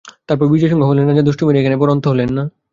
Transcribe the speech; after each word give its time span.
তারপর 0.27 0.45
বিজয়সিংহ 0.47 0.83
হলেন 0.85 1.05
রাজা, 1.07 1.21
দুষ্টুমির 1.21 1.55
এইখানেই 1.55 1.81
বড় 1.81 1.91
অন্ত 1.91 2.05
হলেন 2.07 2.29
না। 2.37 2.43